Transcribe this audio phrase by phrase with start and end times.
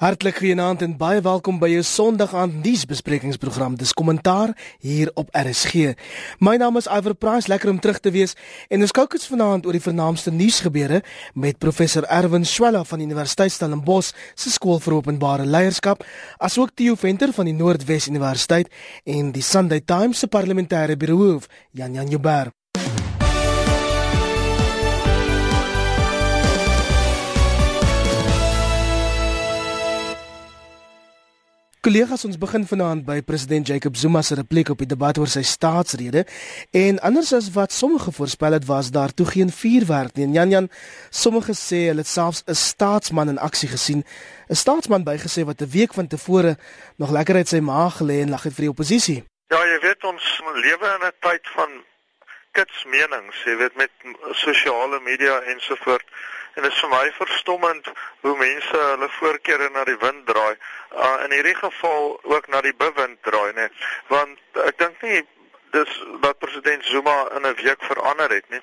[0.00, 3.74] Hartlik goeienaand en baie welkom by jou Sondag aand nuusbesprekingsprogram.
[3.76, 5.90] Dis kommentaar hier op RSG.
[6.40, 8.32] My naam is Iver Price, lekker om terug te wees
[8.72, 11.02] en ons kyk ons vanaand oor die vernaamste nuusgebeure
[11.36, 16.00] met professor Erwin Swela van Universiteit Stellenbosch se skool vir openbare leierskap,
[16.40, 18.72] asook Theo Venter van die Noordwes Universiteit
[19.04, 21.44] en die Sunday Times se parlementêre biroof,
[21.76, 22.56] Jan Jan Joubert.
[31.80, 35.40] Kollegas, ons begin vanaand by president Jacob Zuma se repliek op die debat oor sy
[35.48, 36.26] staatsrede
[36.76, 40.26] en anders as wat sommige voorspel het, was daar toe geen vuurwerk nie.
[40.26, 40.68] En Jan Jan,
[41.08, 44.04] sommige sê hulle het selfs 'n staatsman in aksie gesien,
[44.50, 46.58] 'n staatsman bygesê wat 'n week van tevore
[46.98, 49.24] nog lekker uit sy maag gelê en lag het vir die oppositie.
[49.48, 51.70] Ja, jy weet ons lewe in 'n tyd van
[52.52, 53.90] kitsmenings, jy weet met
[54.32, 56.12] sosiale media ensovoorts
[56.54, 57.90] en dit is vir my verstommend
[58.20, 60.56] hoe mense hulle voorkeure na die wind draai.
[60.90, 63.68] Uh, in hierdie geval ook na die bewind draai, né?
[64.08, 65.22] Want ek dink nie
[65.70, 68.62] dis dat president Zuma in 'n week verander het nie.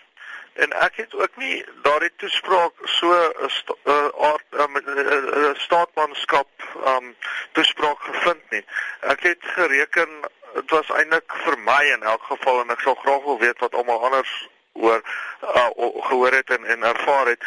[0.53, 6.49] En ek het ook nie daardie toespraak so 'n sta, uh, um, uh, staatmanskap
[6.85, 7.15] um
[7.51, 8.65] toespraak gevind nie.
[8.99, 10.09] Ek het gereken
[10.53, 13.75] dit was eintlik vir my in elk geval en ek sou graag wil weet wat
[13.75, 14.33] almal anders
[14.73, 15.01] oor
[15.43, 15.69] uh,
[16.09, 17.43] gehoor het en en ervaar het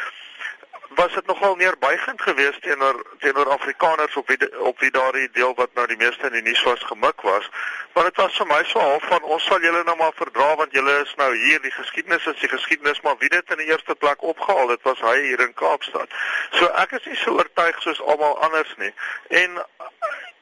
[0.94, 5.54] was dit nogal meer buigend geweest teenoor teenoor Afrikaners op wie op wie daardie deel
[5.54, 7.50] wat nou die meeste in die nuus was gemik was.
[7.92, 10.72] Maar dit was vir my so half van ons sal julle nou maar verdra want
[10.72, 13.94] julle is nou hier die geskiedenis is die geskiedenis maar wie dit in die eerste
[13.94, 16.10] plek opgehaal het was hy hier in Kaapstad.
[16.58, 18.92] So ek is nie so oortuig soos almal anders nie.
[19.28, 19.62] En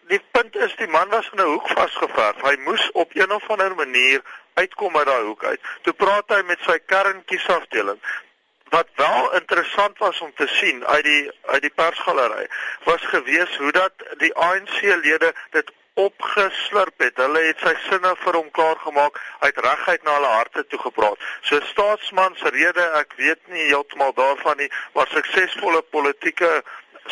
[0.08, 2.40] die punt is die man was in 'n hoek vasgeverf.
[2.42, 4.22] Hy moes op een of ander manier
[4.54, 5.60] uitkom uit daai hoek uit.
[5.82, 8.00] Toe praat hy met sy kernkiesafdeling
[8.70, 12.46] wat wel interessant was om te sien uit die uit die persgalery
[12.84, 17.16] was gewees hoe dat die ANC-lede dit opgeslurp het.
[17.18, 21.24] Hulle het sy sinne vir hom klaar gemaak uit regheid na hulle harte toe gepraat.
[21.48, 26.52] So staatsman se rede, ek weet nie heeltemal daarvan nie, maar suksesvolle politieke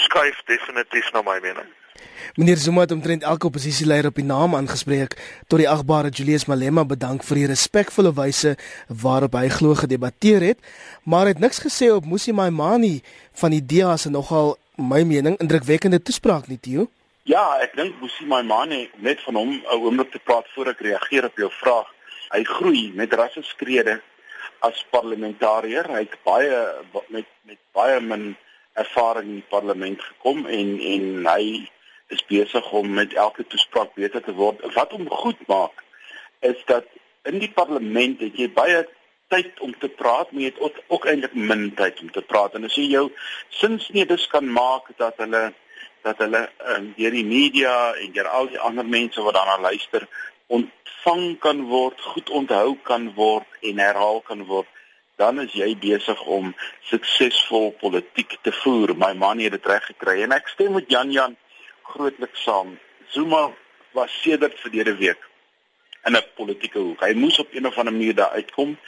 [0.07, 1.73] skuif definitief na my mening.
[2.37, 6.85] Meneer Zuma het omtrent elke oppositieleier op die naam aangespreek tot die agbare Julius Malema
[6.85, 8.57] bedank vir die respekvolle wyse
[8.89, 10.59] waarop hy glo gedebatteer het,
[11.05, 13.01] maar het niks gesê op Musi Maimani
[13.41, 16.89] van die DA se nogal my mening indrukwekkende toespraak nie, Theo.
[17.27, 21.25] Ja, ek dink Musi Maimani net van hom 'n oomblik te praat voor ek reageer
[21.25, 21.89] op jou vraag.
[22.31, 24.01] Hy groei met rasse skrede
[24.61, 25.89] as parlementariër.
[25.91, 26.59] Hy het baie
[27.09, 28.37] met met baie min
[28.75, 31.69] ervaring in die parlement gekom en en hy
[32.15, 34.63] is besig om met elke toespraak beter te word.
[34.75, 35.83] Wat hom goed maak
[36.41, 36.85] is dat
[37.27, 38.85] in die parlement het jy baie
[39.33, 42.55] tyd om te praat, maar jy het ook, ook eintlik min tyd om te praat.
[42.55, 43.09] En as jy jou
[43.59, 45.49] sinsnedes kan maak dat hulle
[46.07, 50.07] dat hulle um, deur die media en deur al die ander mense wat daarna luister
[50.55, 54.69] ontvang kan word, goed onthou kan word en herhaal kan word,
[55.19, 56.53] dan is jy besig om
[56.91, 58.95] suksesvol politiek te voer.
[58.95, 61.35] My man het dit reg gekry en ek stem met Jan Jan
[61.93, 62.79] grootliks saam.
[63.09, 63.51] Zuma
[63.93, 65.23] was sedert verlede week
[66.07, 67.01] in 'n politieke hoek.
[67.01, 68.79] Hy moes op een of ander manier daar uitkom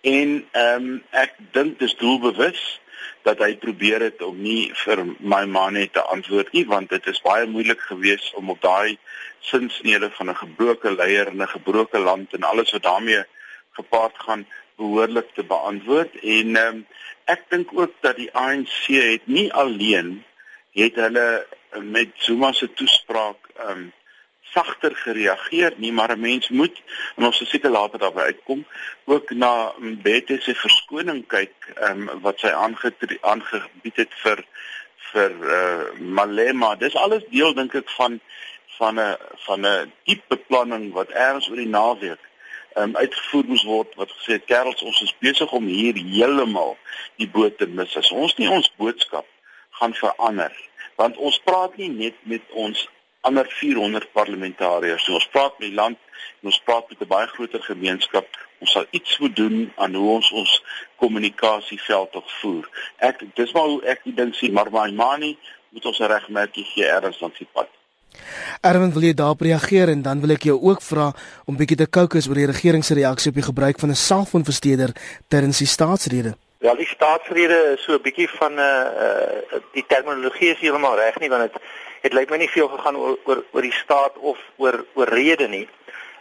[0.00, 2.80] en ehm um, ek dink dis doelbewus
[3.22, 7.06] dat hy probeer het om nie vir my man net te antwoord nie want dit
[7.06, 8.98] is baie moeilik geweest om op daai
[9.40, 13.24] sinsnede van 'n gebroke leier in 'n gebroke land en alles wat daarmee
[13.72, 16.86] gepaard gaan behoorlik te beantwoord en ehm um,
[17.24, 20.24] ek dink ook dat die ANC het nie alleen
[20.72, 21.46] het hulle
[21.80, 23.92] met Zuma se toespraak ehm um,
[24.54, 26.82] sagter gereageer nie, maar 'n mens moet
[27.16, 28.66] en ons seker later daarby uitkom
[29.04, 32.52] ook na Mbete se verskoning kyk ehm um, wat sy
[33.20, 34.44] aangebied het vir
[35.12, 36.74] vir uh, Malema.
[36.74, 38.20] Dis alles deel dink ek van
[38.78, 42.22] van 'n van 'n diep beplanning wat erns oor die naweek
[42.74, 46.76] ehm um, uitgevoer moes word wat gesê het kerels ons is besig om hier heeltemal
[47.16, 47.96] die boot te mis.
[47.96, 49.26] As ons nie ons boodskap
[49.70, 50.52] gaan verander
[50.96, 52.88] want ons praat nie net met ons
[53.24, 55.08] ander 400 parlementariërs.
[55.08, 55.98] Ons praat met die land
[56.40, 58.26] en ons praat met 'n baie groter gemeenskap.
[58.60, 60.62] Ons sal iets moet doen aan hoe ons ons
[60.96, 62.68] kommunikasieveld tog voer.
[62.96, 65.38] Ek dis maar hoe ek die ding sien, maar my manie
[65.70, 67.68] moet ons regmerkie gee erns langs die pad.
[68.60, 71.12] Erwin wil jy daarop reageer en dan wil ek jou ook vra
[71.44, 74.94] om bietjie te kookus oor die regering se reaksie op die gebruik van 'n selfoonversteuder
[75.28, 76.36] tydens die staatsrede.
[76.58, 80.96] Ja, die staatsrede is so 'n bietjie van 'n uh, uh, die terminologie is heeltemal
[80.96, 81.62] reg nie want dit
[82.00, 85.48] het lyk my nie veel gegaan oor oor oor die staat of oor oor rede
[85.48, 85.68] nie.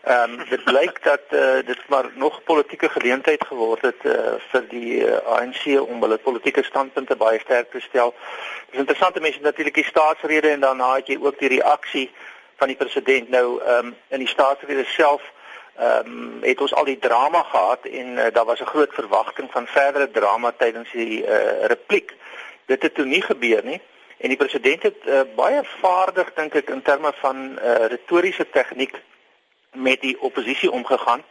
[0.04, 4.66] Ehm um, dit blyk dat uh, dit maar nog politieke geleentheid geword het uh, vir
[4.70, 8.14] die uh, ANC om hulle politieke standpunte baie sterk te stel.
[8.70, 12.12] Dis interessant mense natuurlik die staatsrede en daarna het jy ook die reaksie
[12.56, 15.32] van die president nou ehm um, in die staatsrede self
[15.75, 19.52] ehm um, het ons al die drama gehad en uh, daar was 'n groot verwagting
[19.52, 22.14] van verdere drama tydens die uh, repliek.
[22.66, 23.81] Dit het toe nie gebeur nie.
[24.18, 29.02] En die president het uh, baie vaardig dink ek in terme van uh, retoriese tegniek
[29.74, 31.24] met die oppositie omgegaan.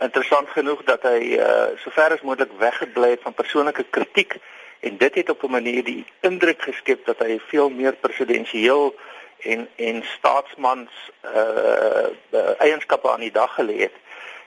[0.00, 4.36] Interessant genoeg dat hy uh sover as moontlik weggebly het van persoonlike kritiek
[4.80, 8.94] en dit het op 'n manier die indruk geskep dat hy veel meer presidensieel
[9.44, 10.90] en en staatsmans
[11.24, 13.96] uh, uh eienskappe aan die dag gelê het.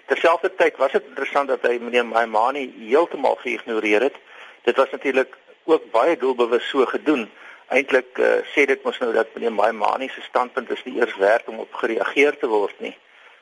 [0.07, 4.15] Terselfdertyd was dit interessant dat hy meneer Maimani heeltemal geïgnoreer het.
[4.63, 7.29] Dit was natuurlik ook baie doelbewus so gedoen.
[7.67, 11.47] Eintlik uh, sê dit mos nou dat meneer Maimani se standpunt is nie eers werd
[11.47, 12.95] om op gereageer te word nie.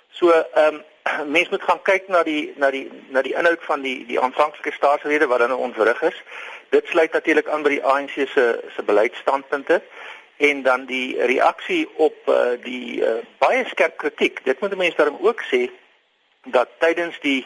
[0.09, 0.81] So ehm
[1.21, 4.19] um, mense moet gaan kyk na die na die na die inhoud van die die
[4.19, 6.17] aanvanklike staatsrede wat dan ontwrig is.
[6.73, 9.81] Dit sluit natuurlik aan by die ANC se se beleidsstandpunte
[10.37, 14.43] en dan die reaksie op uh, die uh, baie skerp kritiek.
[14.43, 15.69] Dit moet mense daarom ook sê
[16.43, 17.45] dat tydens die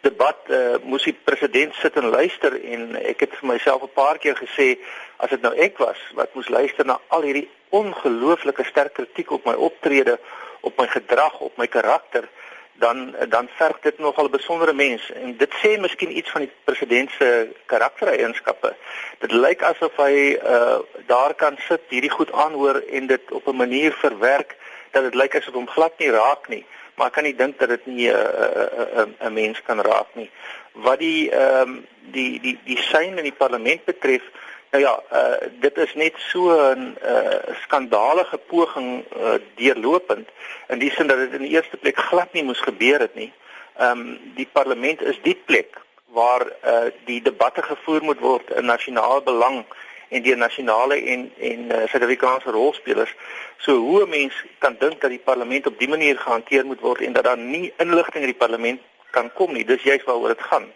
[0.00, 4.18] debat uh, moes die president sit en luister en ek het vir myself 'n paar
[4.18, 4.76] keer gesê
[5.16, 9.44] as dit nou ek was wat moes luister na al hierdie ongelooflike sterk kritiek op
[9.44, 10.18] my optrede
[10.66, 12.28] op my gedrag, op my karakter,
[12.78, 16.52] dan dan verg dit nogal 'n besondere mens en dit sê miskien iets van die
[16.64, 18.74] president se karaktereienskappe.
[19.18, 23.56] Dit lyk asof hy uh daar kan sit, hierdie goed aanhoor en dit op 'n
[23.56, 24.56] manier verwerk
[24.90, 26.64] dat dit lyk asof hom glad nie raak nie,
[26.94, 30.14] maar kan nie dink dat dit nie 'n uh, 'n uh, 'n mens kan raak
[30.14, 30.30] nie.
[30.72, 34.22] Wat die ehm um, die die die sein in die parlement betref,
[34.70, 40.28] Nou ja, uh, dit is net so 'n uh, skandalige poging uh, deurlopend
[40.68, 43.32] in die sin dat dit in die eerste plek glad nie moes gebeur het nie.
[43.76, 48.64] Ehm um, die parlement is die plek waar uh, die debatte gevoer moet word in
[48.64, 49.64] nasionale belang
[50.08, 53.14] en die nasionale en en uh, Suid-Afrikaanse rolspelers.
[53.56, 57.00] So hoe 'n mens kan dink dat die parlement op dië manier gehanteer moet word
[57.00, 58.80] en dat daar nie inligting in die parlement
[59.10, 59.64] kan kom nie.
[59.64, 60.72] Dis juist waaroor dit gaan.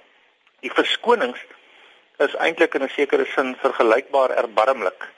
[0.60, 1.40] Die verskonings
[2.26, 5.08] is eintlik in 'n sekere sin vergelykbaar erbarmlik.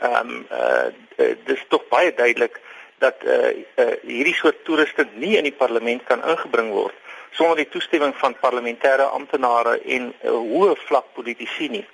[0.00, 2.60] Ehm um, uh dis tog baie duidelik
[2.98, 6.94] dat uh, uh hierdie soort toerusting nie in die parlement kan ingebring word
[7.34, 11.84] sonder die toestemming van parlementêre amptenare en uh, hoë vlak politici nie.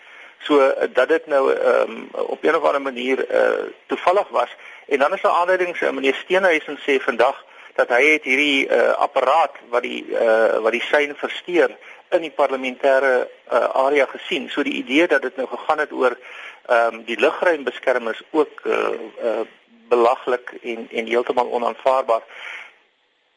[0.45, 4.51] So uh, dat dit nou ehm um, op 'n of ander manier uh toevallig was
[4.89, 8.93] en dan is daar aanleidings uh, meneer Steenhuisen sê vandag dat hy het hierdie uh
[9.07, 11.77] apparaat wat die uh wat die sein versteur
[12.11, 14.49] in die parlementêre uh, area gesien.
[14.51, 16.19] So die idee dat dit nou gegaan het oor
[16.67, 18.89] ehm um, die lugruimbeskerming is ook uh,
[19.25, 19.41] uh,
[19.89, 22.23] belaglik en en heeltemal onaanvaarbaar.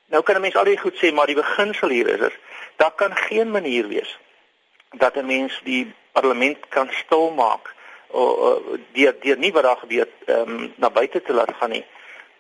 [0.06, 2.38] Nou kan 'n mens al die goed sê, maar die beginsel hier is is
[2.76, 4.18] daar kan geen manier wees
[4.92, 7.74] dat 'n mens die parlement kan stilmaak
[8.08, 8.62] of
[8.92, 11.86] deur deur nie wat daar gebeur ehm um, na buite te laat gaan nie.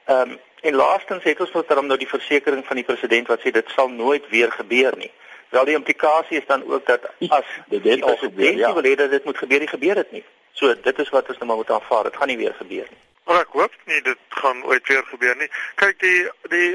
[0.05, 3.51] Ehm um, en laastens het ons dan nou die versekering van die president wat sê
[3.51, 5.11] dit sal nooit weer gebeur nie.
[5.53, 8.73] Wel die implikasie is dan ook dat as dit dit al gebeur, ja.
[8.73, 10.23] wil hê dat dit moet gebeur, nie gebeur dit nie.
[10.51, 12.03] So dit is wat ons nou moet aanvaar.
[12.03, 13.01] Dit gaan nie weer gebeur nie.
[13.25, 15.49] Maar ek hoop nie dit gaan ooit weer gebeur nie.
[15.75, 16.17] Kyk die
[16.49, 16.71] die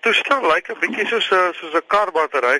[0.00, 2.58] toestel lyk 'n bietjie soos 'n soos 'n karbattery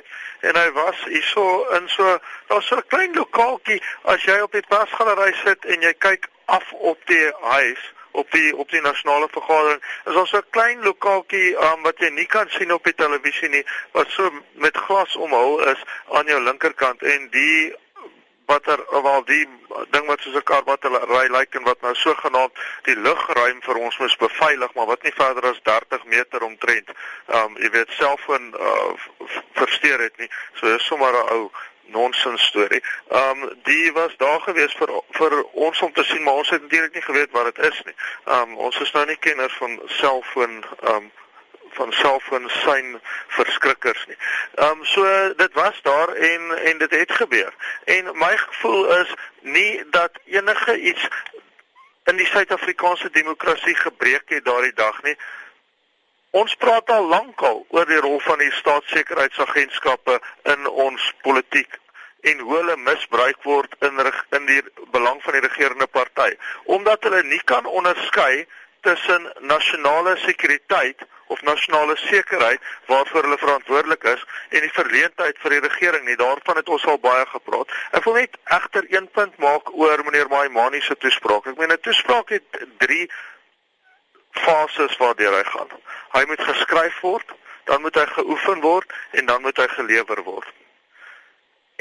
[0.49, 1.47] en hy was hierso
[1.77, 5.95] in so daar's so 'n klein lokaaltjie as jy op die pasgalery sit en jy
[5.99, 9.83] kyk af op die huis op die op die nasionale vergadering.
[10.05, 13.49] Is daar so 'n klein lokaaltjie um, wat jy nie kan sien op die televisie
[13.49, 17.75] nie wat so met glas omhul is aan jou linkerkant en die
[18.47, 19.49] watter wel die
[19.91, 22.53] ding wat soos 'n kar wat hulle ry lyk en wat nou sogenaamd
[22.89, 26.89] die lugruim vir ons moet beveilig maar wat nie verder as 30 meter omtrent
[27.27, 28.93] um jy weet selfoon uh,
[29.53, 30.31] versteur het nie.
[30.55, 31.51] So dis sommer 'n ou
[31.87, 32.83] nonsens storie.
[33.09, 36.63] Ehm um, die was daar gewees vir vir ons om te sien, maar ons het
[36.63, 37.95] natuurlik nie geweet wat dit is nie.
[38.25, 41.11] Ehm um, ons is nou nie kenners van selfoon ehm um,
[41.73, 44.17] van selfoon sein verskrikkers nie.
[44.55, 47.55] Ehm um, so dit was daar en en dit het gebeur.
[47.85, 51.09] En my gevoel is nie dat enige iets
[52.05, 55.17] in die Suid-Afrikaanse demokrasie gebreek het daardie dag nie.
[56.33, 60.19] Ons praat al lankal oor die rol van die staatssekuriteitsagentskappe
[60.55, 61.79] in ons politiek
[62.31, 64.01] en hoe hulle misbruik word in
[64.39, 64.63] in die
[64.95, 66.31] belang van die regerende party
[66.77, 68.47] omdat hulle nie kan onderskei
[68.87, 75.63] tussen nasionale sekuriteit of nasionale sekerheid waarvoor hulle verantwoordelik is en die verleentheid vir die
[75.67, 77.73] regering nie daarvan het ons al baie gepraat.
[77.97, 81.47] Ek wil net egter een punt maak oor meneer Maimani se toespraak.
[81.53, 83.09] Ek meen 'n toespraak het 3
[84.33, 85.69] fases waardeur hy gaan.
[86.13, 87.33] Hy moet geskryf word,
[87.65, 90.53] dan moet hy geoefen word en dan moet hy gelewer word.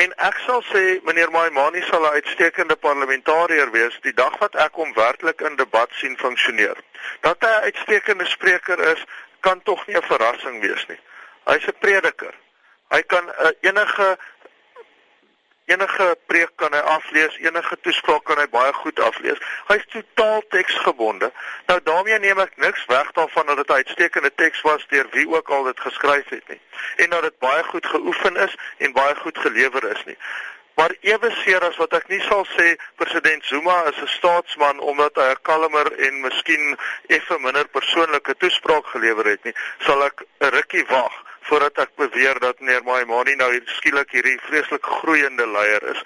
[0.02, 4.74] En ek sal sê meneer Maimani sal 'n uitstekende parlementariër wees die dag wat ek
[4.74, 6.78] hom werklik in debat sien funksioneer.
[7.22, 9.04] Dat hy 'n uitstekende spreker is,
[9.40, 11.00] kan tog nie 'n verrassing wees nie.
[11.46, 12.34] Hy's 'n prediker.
[12.90, 14.18] Hy kan uh, enige
[15.72, 19.40] enige preek kan hy aflees, enige toespraak kan hy baie goed aflees.
[19.68, 21.32] Hy's totaal teksgebonde.
[21.72, 25.28] Nou daarmee neem ek niks weg daarvan dat dit 'n uitstekende teks was deur wie
[25.30, 26.62] ook al dit geskryf het nie
[26.96, 30.18] en dat dit baie goed geoefen is en baie goed gelewer is nie.
[30.76, 35.30] Maar eweseer as wat ek nie sal sê president Zuma is 'n staatsman omdat hy
[35.32, 40.86] 'n kalmer en miskien effe minder persoonlike toespraak gelewer het nie, sal ek 'n rukkie
[40.86, 41.14] wag
[41.50, 46.04] voordat ek beweer dat meneer Maimani nou skielik hierdie vreeslik groeiende leier is.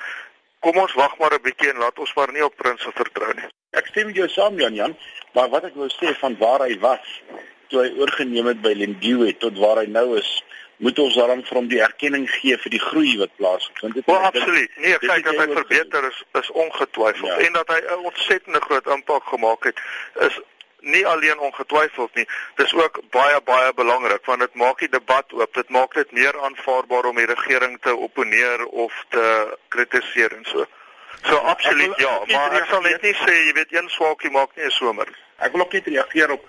[0.66, 3.50] Kom ons wag maar 'n bietjie en laat ons maar nie op prinses vertrou nie.
[3.72, 4.98] Ek stem met jou saam Jan Jan,
[5.34, 7.20] maar wat ek wou sê van waar hy was
[7.68, 10.44] toe hy oorgeneem het by Lindiwe tot waar hy nou is,
[10.78, 14.10] moet ons daarom vir hom die erkenning gee vir die groei wat plaasgevind het.
[14.12, 14.72] Ja, absoluut.
[14.84, 17.38] Nee, kyk dat hy verbeter is is ongetwyfeld ja.
[17.48, 19.80] en dat hy 'n ontsettende groot impak gemaak het
[20.28, 20.40] is
[20.86, 22.26] nie alleen ongetwyfeld nie,
[22.56, 25.54] dis ook baie baie belangrik want dit maak die debat oop.
[25.54, 29.26] Dit maak dit meer aanvaarbaar om die regering te opponeer of te
[29.68, 30.66] kritiseer en so.
[31.26, 34.66] So absoluut ja, maar ek sal net nie sê jy weet een swaakie maak nie
[34.66, 35.10] 'n somer.
[35.38, 36.46] Ek wil ook net reageer op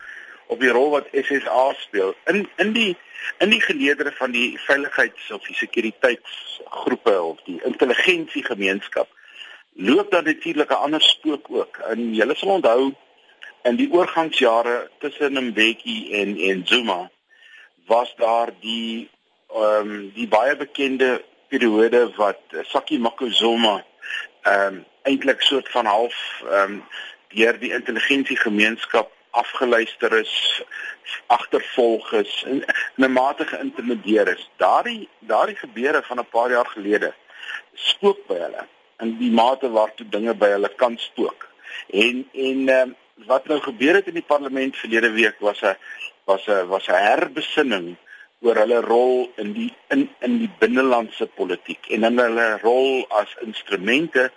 [0.47, 2.97] op die rol wat SSA speel in in die
[3.39, 9.09] in die geleedere van die veiligheids of die sekuriteitsgroepe of die intelligensiegemeenskap
[9.77, 11.77] loop dan natuurlik 'n ander spook ook.
[11.77, 12.95] En julle sal onthou
[13.67, 17.11] in die oorgangsjare tussen Mbeki en en Zuma
[17.87, 19.11] was daar die
[19.49, 23.77] ehm um, die baie bekende periode wat Saki Makuzoma
[24.43, 26.83] ehm um, eintlik soort van half ehm um,
[27.29, 30.63] deur die intelligensiegemeenskap afgeluister is,
[31.27, 32.63] agtervolg is en
[32.97, 34.51] in 'n mate geïntimideer is.
[34.57, 37.15] Daardie daardie gebeure van 'n paar jaar gelede
[37.75, 38.65] spook by hulle
[38.99, 41.49] in die mate waartoe dinge by hulle kan spook.
[41.91, 45.77] En en ehm um, wat nou gebeur het in die parlement verlede week was 'n
[46.25, 47.97] was 'n was 'n herbesinning
[48.41, 53.37] oor hulle rol in die in in die binnelandse politiek en in hulle rol as
[53.41, 54.31] instrumente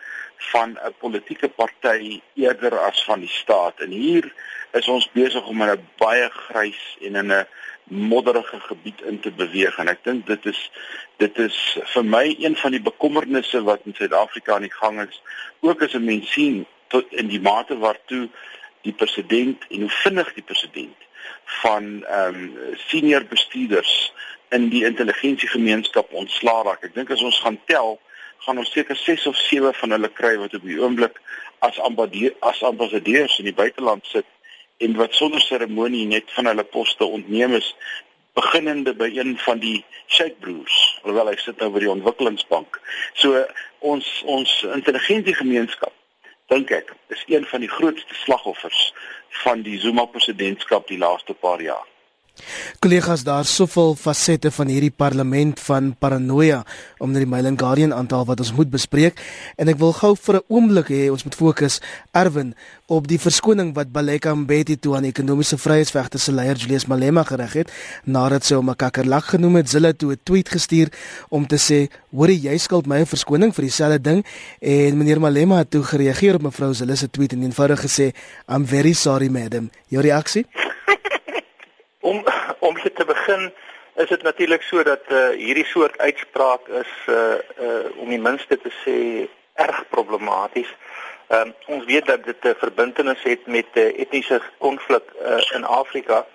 [0.52, 3.80] van 'n politieke party eerder as van die staat.
[3.80, 4.34] En hier
[4.72, 7.48] is ons besig om in 'n baie grys en in 'n
[7.84, 10.72] modderige gebied in te beweeg en ek dink dit is
[11.18, 15.22] dit is vir my een van die bekommernisse wat in Suid-Afrika aan die gang is
[15.60, 18.30] ook as 'n mens sien tot in die mate waartoe
[18.88, 21.08] die president en hoe vinnig die president
[21.62, 24.14] van ehm um, senior bestuurders
[24.50, 26.84] in die intelligensiegemeenskap ontslaa raak.
[26.84, 28.00] Ek dink as ons gaan tel,
[28.46, 31.20] gaan ons seker 6 of 7 van hulle kry wat op die oomblik
[31.66, 34.28] as ambassadeur as ambassadeurs in die buiteland sit
[34.80, 37.74] en wat sonder seremonie net van hulle poste ontneem is
[38.40, 42.80] beginnende by een van die Sheikh broers alhoewel hy sit nou by die ontwikkelingsbank.
[43.20, 43.44] So
[43.92, 44.08] ons
[44.38, 45.94] ons intelligensiegemeenskap
[46.50, 48.94] dink ek is een van die grootste slagoffers
[49.44, 51.86] van die Zuma presidentskap die laaste paar jaar.
[52.80, 56.64] Kollegas, daar soveel fasette van hierdie parlement van paranoia
[56.98, 59.20] om na die Mailing Guardian aantal wat ons moet bespreek
[59.58, 61.82] en ek wil gou vir 'n oomblik hê ons moet fokus
[62.14, 62.56] Erwin
[62.90, 67.54] op die verskoning wat Baleka Mbeki toe aan ekonomiese vryheidsvegters se leier Julius Malema gerig
[67.60, 67.74] het
[68.06, 69.72] nadat sy hom 'n kakkerlak genoem het.
[69.72, 70.90] Hulle toe 'n tweet gestuur
[71.30, 74.26] om te sê, "Hoor jy skuld my 'n verskoning vir dieselfde ding?"
[74.60, 78.14] En meneer Malema het toe gereageer op mevrou Zille se tweet en eenvoudig gesê,
[78.48, 80.46] "I'm very sorry madam." Jou reaksie?
[82.00, 82.24] Om
[82.68, 83.54] om te begin
[83.96, 87.16] is dit natuurlik so dat uh, hierdie soort uitspraak is uh,
[87.60, 88.98] uh, om die minste te sê
[89.60, 90.70] erg problematies.
[91.28, 95.64] Um, ons weet dat dit 'n verbintenis het met 'n uh, etniese konflik uh, in
[95.64, 96.26] Afrika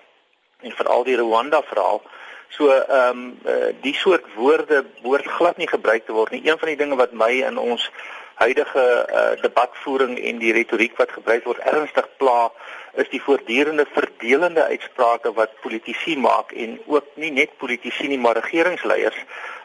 [0.61, 2.01] en veral die Rwanda verhaal.
[2.49, 6.49] So ehm um, uh, die soort woorde behoort glad nie gebruik te word nie.
[6.49, 7.89] Een van die dinge wat my in ons
[8.35, 12.51] huidige uh, debatvoering en die retoriek wat gebruik word ernstig pla
[12.95, 18.37] is die voortdurende verdelende uitsprake wat politici maak en ook nie net politici nie maar
[18.37, 19.17] regeringsleiers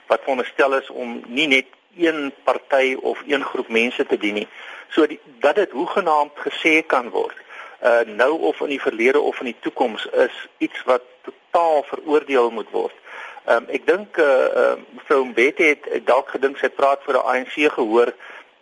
[0.06, 4.48] wat veronderstel is om nie net een party of een groep mense te dien nie.
[4.88, 7.36] So die, dat dit hoegenaamd gesê kan word
[7.80, 12.50] uh nou of in die verlede of in die toekoms is iets wat totaal veroordeel
[12.50, 12.96] moet word.
[13.48, 14.26] Um ek dink uh,
[14.62, 18.12] uh mevrou Mbete het dalk gedink sy praat vir 'n ANC gehoor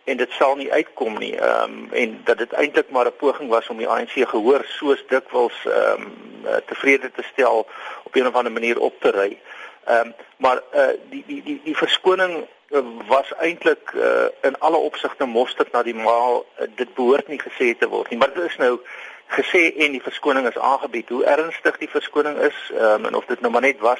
[0.09, 1.35] en dit sal nie uitkom nie.
[1.37, 5.03] Ehm um, en dat dit eintlik maar 'n poging was om die ANC gehoor soos
[5.07, 7.67] dikwels ehm um, tevrede te stel
[8.03, 9.39] op 'n of ander manier op te ry.
[9.85, 14.77] Ehm um, maar uh, die die die die verskoning eh, was eintlik uh, in alle
[14.77, 18.43] opsigte mosterd na die maal uh, dit behoort nie gesê te word nie maar dit
[18.43, 18.79] is nou
[19.27, 23.41] gesê en die verskoning is aangebied hoe ernstig die verskoning is um, en of dit
[23.41, 23.99] nou maar net was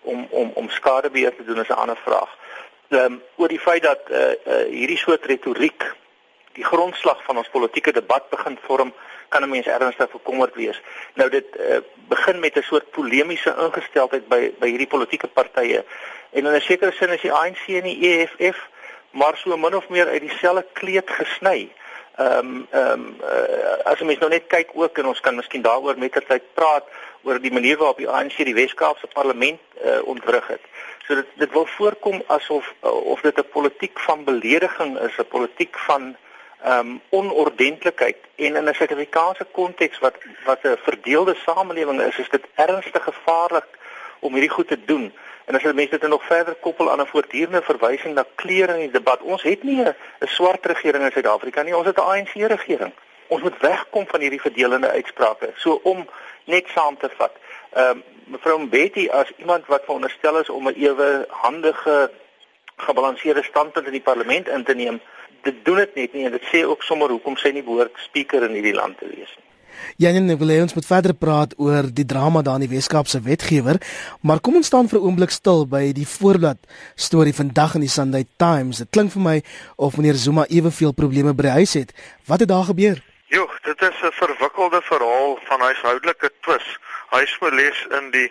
[0.00, 2.30] om om om skadebeheer te doen is 'n ander vraag.
[2.88, 5.84] Um, oor die feit dat uh, uh, hierdie soort retoriek
[6.54, 8.92] die grondslag van ons politieke debat begin vorm,
[9.28, 10.80] kan 'n mens ernstig bekommerd wees.
[11.14, 15.84] Nou dit uh, begin met 'n soort polemiese ingesteldheid by by hierdie politieke partye.
[16.30, 18.68] En in 'n sekere sin is die ANC en die EFF
[19.10, 21.72] maar so min of meer uit dieselfde kleed gesny.
[22.16, 25.62] Ehm um, ehm um, uh, as ons nou net kyk ook en ons kan miskien
[25.62, 26.84] daaroor met tyd praat
[27.22, 30.60] oor die manier waarop die ANC die Wes-Kaapse parlement uh, ontwrig het.
[31.06, 35.28] So dit dit wil voorkom asof uh, of dit 'n politiek van belediging is, 'n
[35.28, 36.16] politiek van
[36.62, 42.28] ehm um, onordentlikheid en in 'n Suid-Afrikaanse konteks wat wat 'n verdeelde samelewing is, is
[42.28, 43.68] dit ernstig gevaarlik
[44.18, 45.12] om hierdie goed te doen.
[45.44, 48.80] En as jy mense dit nog verder koppel aan 'n voortdurende verwysing na kleure in
[48.80, 52.32] die debat, ons het nie 'n swart regering in Suid-Afrika nie, ons het 'n ANC
[52.34, 52.92] regering.
[53.26, 55.50] Ons moet wegkom van hierdie verdelende uitsprake.
[55.54, 56.08] So om
[56.44, 57.32] net saam te vat.
[57.74, 62.10] Ehm uh, mevrou Betty as iemand wat veronderstel is om 'n ewe handige
[62.76, 65.00] gebalanseerde standpunt in die parlement in te neem,
[65.42, 68.42] dit doen dit net nie en dit sê ook sommer hoekom sy nie behoort speaker
[68.42, 69.44] in hierdie land te wees nie.
[69.96, 73.20] Janine, ek wil hê ons moet verder praat oor die drama daar in die Weskaapse
[73.24, 73.80] wetgewer,
[74.22, 76.58] maar kom ons staan vir 'n oomblik stil by die voorblad
[76.94, 78.78] storie vandag in die Sunday Times.
[78.78, 79.42] Dit klink vir my
[79.76, 81.92] of meneer Zuma eweveel probleme by die huis het.
[82.26, 83.02] Wat het daar gebeur?
[83.28, 86.78] Jo, dit is 'n verwikkelde verhaal van huishoudelike twis.
[87.14, 88.28] Huisverlies in die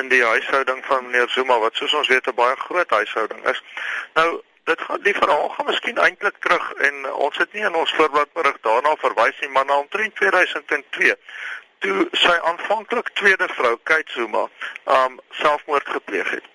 [0.00, 3.62] in die huishouding van meneer Zuma wat soos ons weet 'n baie groot huishouding is.
[4.14, 7.94] Nou dit gaan die verhaal gaan miskien eintlik terug en ons het nie in ons
[7.98, 11.14] voorbladberig daarna verwys nie maar na omtrent 2002
[11.84, 14.46] toe sy aanvanklik tweede vrou Kate Zuma
[14.84, 16.48] um selfmoord gepleeg het.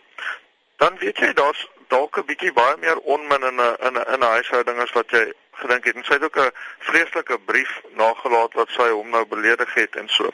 [0.78, 4.20] Dan weet jy daar's dalk 'n bietjie baie meer onmin in 'n in 'n in
[4.20, 5.96] 'n huishouding as wat jy gedink het.
[5.96, 10.10] En sy het ook 'n vreeslike brief nagelaat wat sy hom nou beledig het en
[10.10, 10.30] so.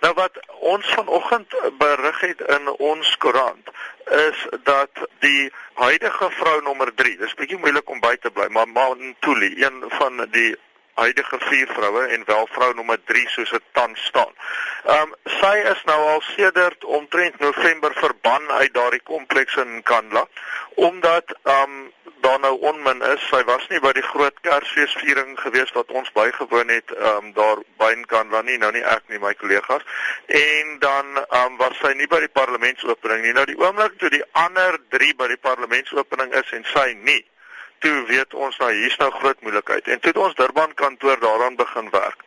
[0.00, 3.68] Nou wat ons vanoggend berig het in ons koerant
[4.04, 8.68] is dat die huidige vrou nommer 3, dis bietjie moeilik om by te bly, maar
[8.68, 10.56] Mantuli, een van die
[10.98, 14.32] huidige vier vroue en wel vrou nommer 3 soos dit tans staan.
[14.84, 20.26] Ehm um, sy is nou al sedert omtrent November verban uit daardie kompleks in Kandla
[20.74, 23.28] omdat ehm um, daar nou onmin is.
[23.30, 27.62] Sy was nie by die groot Kersfeesviering gewees wat ons bygewoon het ehm um, daar
[27.82, 29.86] by in Kandla nie, nou nie ek nie, my kollegas.
[30.26, 33.34] En dan ehm um, was sy nie by die parlementsopening nie.
[33.38, 37.22] Nou die oomblik toe die ander 3 by die parlementsopening is en sy nie
[37.78, 41.56] toe weet ons nou hier's nou groot moeilikheid en toe het ons Durban kantoor daaraan
[41.56, 42.22] begin werk.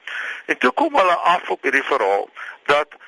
[0.46, 2.30] En toe kom hulle af op hierdie verhaal
[2.66, 3.00] dat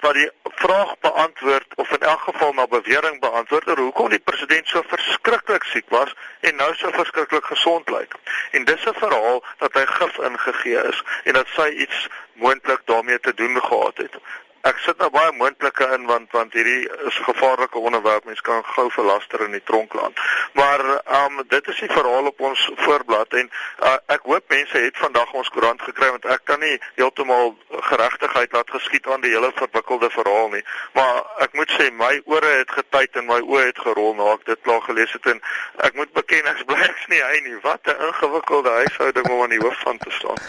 [0.00, 4.68] wat die vraag beantwoord of in elk geval na bewering beantwoord oor hoekom die president
[4.68, 8.14] so verskriklik siek was en nou so verskriklik gesond lyk.
[8.50, 13.20] En dis 'n verhaal dat hy gif ingegee is en dat sy iets moontlik daarmee
[13.20, 14.20] te doen gehad het
[14.62, 18.24] ek sit nou baie moontlike in want want hierdie is gevaarlike onderwerp.
[18.24, 20.18] Mens kan gou verlaster in die tronkland
[20.52, 20.80] maar
[21.24, 25.32] um dit is die verhaal op ons voorblad en uh, ek hoop mense het vandag
[25.32, 27.54] ons koerant gekry want ek kan nie heeltemal
[27.90, 30.64] geregtigheid laat geskied aan die hele verwikkelde verhaal nie.
[30.98, 34.46] Maar ek moet sê my ore het getuit en my oë het gerol na ek
[34.50, 35.42] dit klaar gelees het en
[35.88, 37.58] ek moet beken ek bly ek nie hy nie.
[37.68, 40.42] Wat 'n ingewikkelde huishouding om aan die hoof van te staan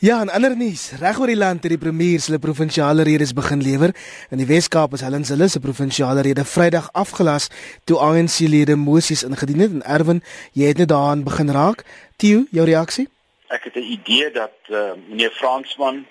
[0.00, 3.64] Ja, en ander nuus, reg oor die land het die premier se provinsiale redes begin
[3.66, 3.90] lewer.
[4.30, 7.48] In die Wes-Kaap is Helen Zille se provinsiale rede Vrydag afgelas
[7.82, 10.22] toe ANC-lede mosies ingedien het en Erwin,
[10.54, 11.82] jy het net daaraan begin raak.
[12.14, 13.08] Tieu, jou reaksie?
[13.50, 16.06] Ek het 'n idee dat uh, meneer Fransman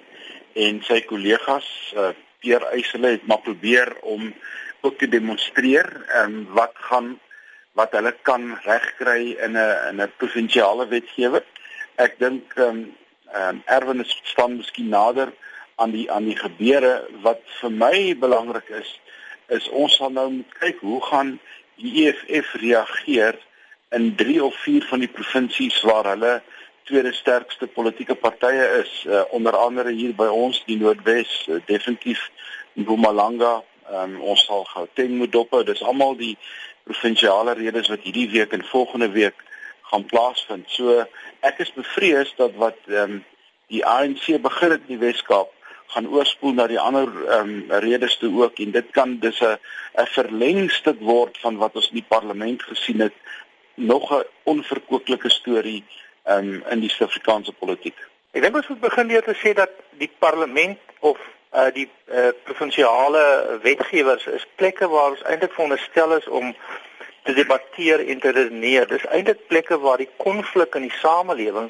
[0.54, 2.12] en sy kollegas, uh,
[2.44, 4.34] Pierre Eisele het maar probeer om
[4.82, 5.88] ook te demonstreer
[6.26, 7.20] um, wat gaan
[7.72, 11.44] wat hulle kan regkry in 'n in 'n provinsiale wetgewer.
[11.96, 12.92] Ek dink um,
[13.34, 15.34] ehm um, Erwin is staan miskien nader
[15.76, 17.08] aan die aan die gebeure.
[17.22, 19.00] Wat vir my belangrik is
[19.48, 21.38] is ons sal nou moet kyk hoe gaan
[21.76, 23.38] die EFF reageer
[23.96, 26.42] in 3 of 4 van die provinsies waar hulle
[26.84, 28.92] tweede sterkste politieke partye is.
[29.08, 32.30] Uh, onder andere hier by ons die Noordwes uh, definitief
[32.74, 33.62] Mpumalanga.
[33.92, 36.34] Um, ons sal Gauteng moet dop dis almal die
[36.88, 39.47] provinsiale redes wat hierdie week en volgende week
[39.92, 40.70] gaan plaasvind.
[40.70, 41.06] So
[41.40, 43.26] ek is bevrees dat wat ehm um,
[43.68, 45.52] die ANC begin het in die Weskaap
[45.92, 49.58] gaan oorspoel na die ander ehm um, redes toe ook en dit kan dus 'n
[50.04, 53.18] 'n verlengstuk word van wat ons in die parlement gesien het
[53.76, 55.84] nog 'n onverkoeklike storie
[56.24, 57.98] ehm um, in die Suid-Afrikaanse politiek.
[58.32, 61.18] Ek dink ons moet begin deur te sê dat die parlement of
[61.54, 66.56] uh die uh provinsiale wetgewers is plekke waar ons eintlik veronderstel is om
[67.28, 68.88] te debatteer en te redeneer.
[68.88, 71.68] Dis eintlik plekke waar die konflik in die samelewing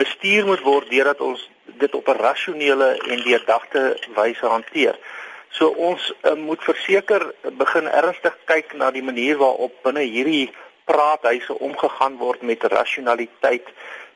[0.00, 1.42] bestuur moet word deurdat ons
[1.82, 3.82] dit op 'n rasionele en deurdagte
[4.16, 4.96] wyse hanteer.
[5.48, 10.50] So ons uh, moet verseker begin ernstig kyk na die manier waarop binne hierdie
[10.84, 13.68] praathuise omgegaan word met rasionaliteit,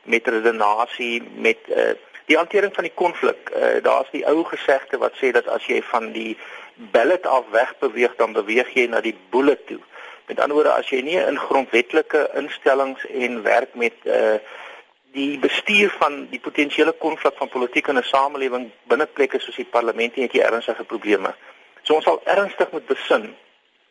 [0.03, 1.93] met redenasie, met uh,
[2.25, 3.49] die hantering van die konflik.
[3.55, 6.37] Uh, Daar's die ou gesegde wat sê dat as jy van die
[6.91, 9.79] ballet af weg beweeg dan beweeg jy na die bullet toe.
[10.29, 14.37] Met ander woorde, as jy nie in grondwetlike instellings en werk met uh
[15.17, 19.65] die bestuur van die potensiële konflik van politiek in 'n samelewing binne plekke soos die
[19.65, 21.33] parlement het jy ernstige probleme.
[21.81, 23.25] So ons sal ernstig moet besin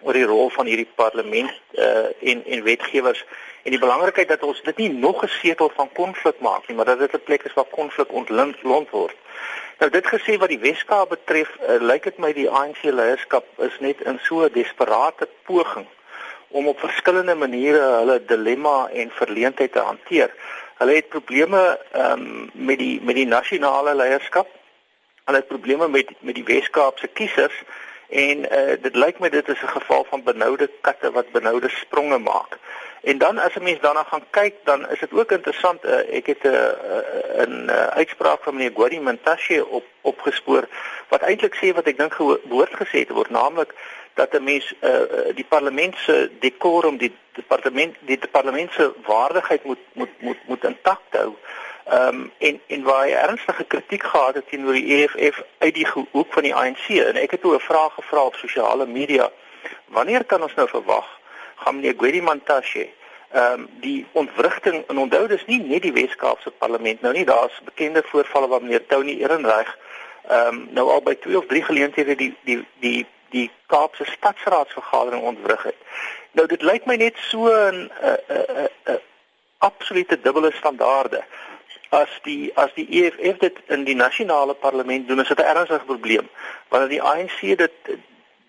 [0.02, 3.24] oor die rol van hierdie parlement uh en en wetgewers
[3.64, 6.90] en die belangrikheid dat ons dit nie nog 'n setel van konflik maak nie, maar
[6.92, 9.16] dat dit 'n plek is waar konflik ontlont word.
[9.78, 13.78] Nou dit gesê wat die Weskaap betref, uh, lyk dit my die ANC leierskap is
[13.80, 15.86] net in so 'n desperate poging
[16.48, 20.32] om op verskillende maniere hulle dilemma en verleentheid te hanteer.
[20.78, 24.48] Hulle het probleme ehm um, met die met die nasionale leierskap.
[25.24, 27.62] Hulle het probleme met met die Weskaapse kiesers
[28.08, 32.18] en uh, dit lyk my dit is 'n geval van benoude katte wat benoude spronge
[32.18, 32.58] maak.
[33.02, 35.84] En dan as 'n mens daarna gaan kyk, dan is dit ook interessant.
[35.84, 40.68] Uh, ek het 'n uh, 'n uh, uitspraak van meneer Gwadi Mantashe op opgespoor
[41.08, 43.74] wat eintlik sê wat ek dink behoort gesê te word, naamlik
[44.18, 49.82] dat 'n mens uh, die parlement se decorum, die departement die parlement se waardigheid moet
[49.92, 51.30] moet moet moet intact hou.
[51.84, 55.86] Ehm um, en en waar hy ernstige kritiek gehad het teenoor die EFF uit die
[56.10, 59.30] hoek van die ANC en ek het toe 'n vraag gevra op sosiale media.
[59.86, 61.08] Wanneer kan ons nou verwag
[61.56, 62.88] gaan meneer Gwedi Mantashe
[63.32, 67.60] ehm um, die ontwrigting en onthou dis nie net die Wes-Kaapse parlement nou nie daar's
[67.64, 69.78] bekende voorvalle waar meneer Tony Ehrenreich
[70.28, 75.22] ehm um, nou al by 2 of 3 geleenthede die die die die Kaapse stadsraadsvergadering
[75.22, 75.76] ontwrig het.
[76.32, 79.00] Nou dit lyk my net so 'n 'n 'n
[79.58, 81.24] absolute dubbele standaarde
[81.88, 85.84] as die as die EFF dit in die nasionale parlement doen is dit 'n ernstige
[85.84, 86.28] probleem
[86.68, 87.72] wanneer die ANC dit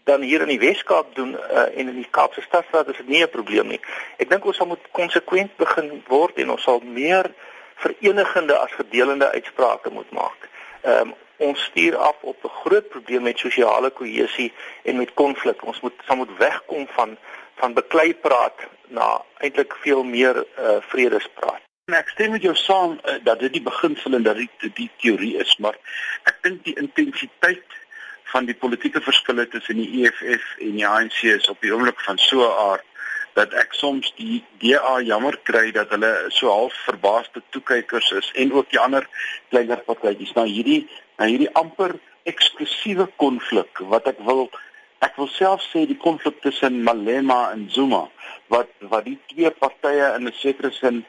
[0.04, 3.24] dan hier in die Weskaap doen uh, en in die Kaapse Stadsraad is dit nie
[3.24, 3.80] 'n probleem nie.
[4.18, 7.32] Ek dink ons sal moet konsekwent begin word en ons sal meer
[7.76, 10.50] verenigende as verdelende uitsprake moet maak.
[10.82, 15.66] Ehm um, ons stuur af op 'n groot probleem met sosiale kohesie en met konflik.
[15.66, 17.18] Ons moet sal moet wegkom van
[17.56, 21.62] van beklei praat na eintlik veel meer uh, vredespraat.
[21.86, 24.90] En ek stem met jou saam uh, dat dit die beginsel en dat dit die,
[24.98, 25.76] teorie is, maar
[26.24, 27.78] ek dink die intensiteit
[28.32, 32.18] van die politieke verskille tussen die EFF en die ANC is op die oomblik van
[32.18, 32.86] so 'n aard
[33.34, 38.54] dat ek soms die DA jammer kry dat hulle so half verbaasde toekykers is en
[38.54, 39.08] ook die ander
[39.50, 40.82] kleiner partytjies na hierdie
[41.20, 41.98] na hierdie amper
[42.30, 44.48] eksklusiewe konflik wat ek wil
[45.06, 48.06] ek wil self sê die konflik tussen Malema en Zuma
[48.54, 51.04] wat wat die twee partye in 'n sekere sin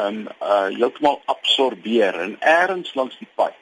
[0.00, 3.56] um uh heeltemal absorbeer en eers langs die pad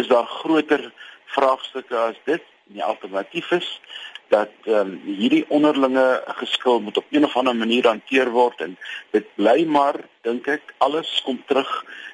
[0.00, 0.92] is daar groter
[1.36, 2.42] vraagstukke as dit
[2.74, 3.68] die alternatief is
[4.30, 8.76] dat um hierdie onderlinge geskil moet op een of ander manier hanteer word en
[9.10, 11.70] dit bly maar dink ek alles kom terug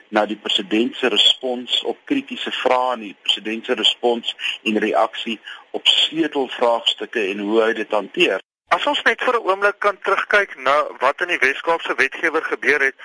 [0.09, 5.39] na die president se respons op kritiese vrae en die president se respons en reaksie
[5.77, 8.41] op sleutelvraagstukke en hoe hy dit hanteer.
[8.75, 12.81] As ons net vir 'n oomblik kan terugkyk na wat in die Wes-Kaapse wetgewer gebeur
[12.81, 12.97] het,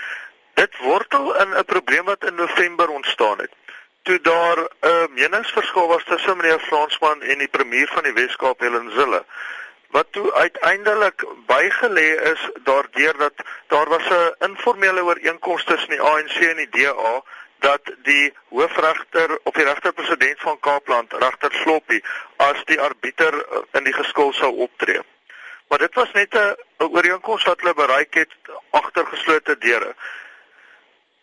[0.54, 3.52] Dit wortel in 'n probleem wat in November ontstaan het.
[4.02, 8.60] Toe daar 'n uh, meningsverskil was tussen meneer Fransman en die premier van die Wes-Kaap
[8.60, 9.26] Helen Zille
[9.92, 13.34] wat toe uiteindelik bygelê is daardeur dat
[13.68, 17.24] daar was 'n informele ooreenkoms tussen die ANC en die DA
[17.60, 22.02] dat die hoofregter of die regterpresident van Kaapland, regter Sloppy,
[22.36, 25.02] as die arbiter uh, in die geskil sou optree.
[25.68, 28.34] Maar dit was net 'n ooreenkoms wat hulle bereik het
[28.70, 29.96] agter geslote deure.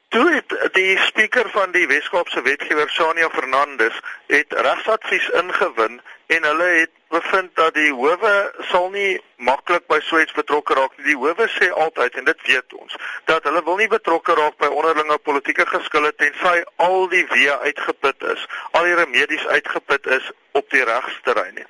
[0.09, 6.65] Toe het die spreker van die Weskaapse wetgewer Sania Fernandes het regsadvies ingewin en hulle
[6.65, 8.33] het bevind dat die howe
[8.71, 11.11] sal nie maklik by so iets betrokke raak nie.
[11.11, 12.97] Die howe sê altyd en dit weet ons
[13.29, 16.57] dat hulle wil nie betrokke raak by onderlinge politieke geskille tensy
[16.89, 21.69] al die weë uitgeput is, al die remedies uitgeput is op die regsterrein nie.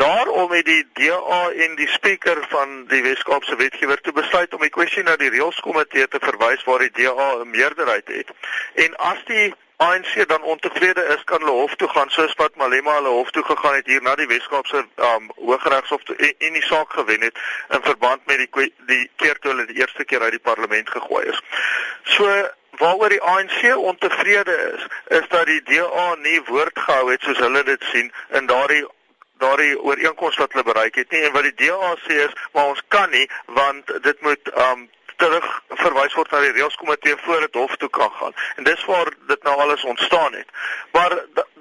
[0.00, 4.72] Daarom het die DA en die spreker van die Weskaapse wetgewer toe besluit om die
[4.72, 8.30] kwessie na die reëlskomitee te verwys waar die DA 'n meerderheid het.
[8.74, 12.94] En as die ANC dan ontevrede is, kan hulle hof toe gaan soos wat Malema
[12.94, 16.64] hulle hof toe gegaan het hier na die Weskaapse um, Hooggeregshof toe en, en die
[16.64, 20.36] saak gewen het in verband met die die keer toe hulle die eerste keer uit
[20.36, 21.42] die parlement gegooi is.
[22.04, 24.86] So waaroor die ANC ontevrede is,
[25.18, 28.86] is dat die DA nie woord gehou het soos hulle dit sien in daardie
[29.42, 32.82] daardie ooreenkoms wat hulle bereik het nie en wat die DA sê is maar ons
[32.88, 33.26] kan nie
[33.60, 34.88] want dit moet um
[35.20, 35.46] terug
[35.82, 38.36] verwys word na die reëlskomitee voor dit hof toe kan gaan.
[38.56, 40.48] En dis waar dit nou alles ontstaan het.
[40.96, 41.16] Maar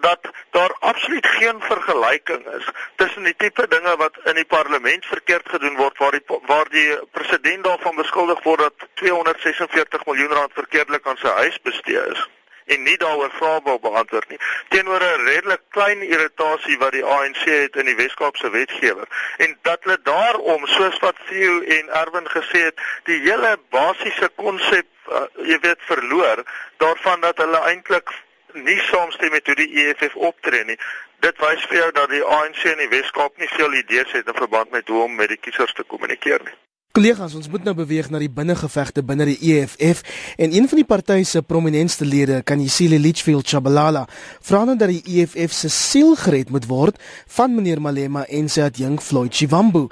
[0.06, 5.50] dat daar absoluut geen vergelyking is tussen die tipe dinge wat in die parlement verkeerd
[5.50, 11.08] gedoen word waar die waar die president daarvan beskuldig word dat 246 miljoen rand verkeerdelik
[11.08, 12.28] aan sy huis bestee is
[12.74, 14.40] en nie daaroor vrae wou beantwoord nie.
[14.74, 19.84] Teenoor 'n redelik klein irritasie wat die ANC het in die Wes-Kaapse wetgewer en dat
[19.84, 25.60] hulle daarom soos wat Theo en Erwin gesê het die hele basiese konsep uh, jy
[25.66, 26.44] weet verloor
[26.78, 28.14] daarvan dat hulle eintlik
[28.54, 30.80] nie saamstem met hoe die EFF optree nie.
[31.20, 34.42] Dit wys vir jou dat die ANC in die Wes-Kaap nie veel idees het in
[34.46, 36.58] verband met hoe om met die kiesers te kommunikeer nie
[36.90, 40.00] Kollegas, ons moet nou beweeg na die binnengevegte binne die EFF
[40.42, 44.08] en een van die party se prominentste lede, Kanyisile Litchfield Chabalala,
[44.42, 46.98] vra nou dat die EFF se siel gered moet word
[47.36, 49.86] van meneer Malema en sy adjunk Floyd Chiwambu.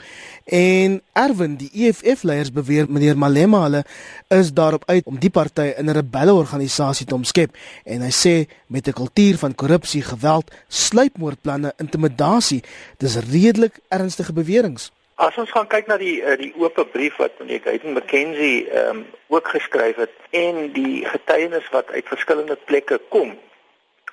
[0.49, 3.86] En Erwin, die EFF leiers beweer meneer Malema hulle
[4.33, 7.53] is daarop uit om die party in 'n rebelle organisasie te omskep
[7.86, 12.63] en hy sê met 'n kultuur van korrupsie, geweld, sluipmoordplanne, intimidasie,
[12.97, 14.96] dis redelik ernstige beweringe.
[15.17, 18.89] As ons gaan kyk na die uh, die oop brief wat meneer Guyton McKenzie ehm
[18.89, 23.34] um, ook geskryf het en die getuienis wat uit verskillende plekke kom,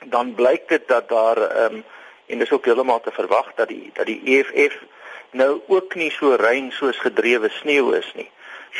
[0.08, 1.84] dan blyk dit dat daar ehm um,
[2.26, 4.78] en dis ook heeltemal te verwag dat die dat die EFF
[5.36, 8.30] nou ook nie so rein soos gedrewe sneeu is nie.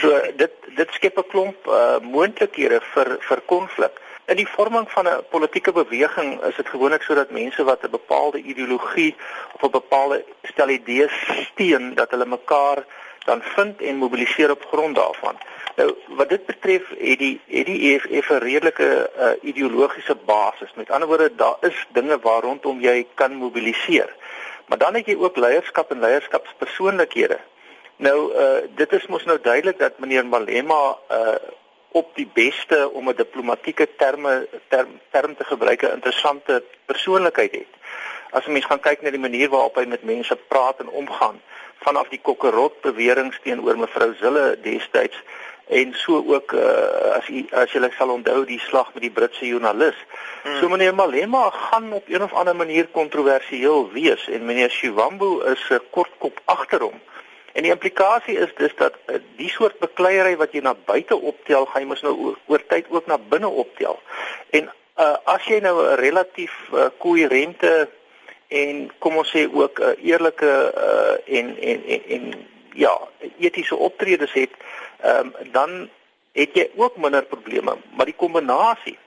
[0.00, 4.00] So dit dit skep 'n klomp uh, moontlikhede vir vir konflik.
[4.26, 8.38] In die vorming van 'n politieke beweging is dit gewoonlik sodat mense wat 'n bepaalde
[8.38, 9.16] ideologie
[9.54, 11.12] of 'n bepaalde stel idees
[11.52, 12.84] steun dat hulle mekaar
[13.24, 15.37] dan vind en mobiliseer op grond daarvan.
[15.76, 20.72] Nou wat dit betref het die het die EFF 'n redelike uh, ideologiese basis.
[20.74, 24.14] Met ander woorde daar is dinge waar rondom jy kan mobiliseer.
[24.66, 27.38] Maar dan het jy ook leierskap en leierskapspersoonlikhede.
[27.96, 31.34] Nou uh, dit is mos nou duidelik dat meneer Malema uh,
[31.94, 37.72] op die beste om 'n diplomatieke terme term, term te gebruik 'n interessante persoonlikheid het.
[38.30, 41.40] As 'n mens gaan kyk na die manier waarop hy met mense praat en omgaan,
[41.87, 45.16] vanaf die kokkerot beweringe teenoor mevrou Zille destyds
[45.68, 49.46] en so ook uh, as jy as jy sal onthou die slag met die Britse
[49.46, 49.96] joernalis.
[50.42, 50.59] Hmm.
[50.61, 55.64] So meneer Malema gaan op een of ander manier kontroversieel wees en meneer Shivambu is
[55.70, 57.00] 'n kortkop agter hom.
[57.54, 61.66] En die implikasie is dus dat uh, die soort bekleierery wat jy na buite optel,
[61.70, 64.00] gaan jy mos nou oor, oor tyd ook na binne optel.
[64.50, 67.88] En uh, as jy nou 'n relatief uh, koherente
[68.48, 72.24] en kom ons sê ook 'n uh, eerlike uh, en, en en en
[72.74, 72.94] ja,
[73.38, 74.50] etiese optredes het,
[75.06, 75.88] um, dan
[76.34, 78.98] het jy ook minder probleme, maar die kombinasie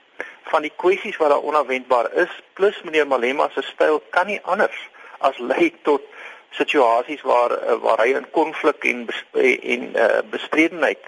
[0.48, 4.78] van die kwessies wat daar onverwendbaar is plus meneer Malema se styl kan nie anders
[5.18, 6.02] as lei tot
[6.50, 11.04] situasies waar uh, waar hy in konflik en en uh, bestredenheid,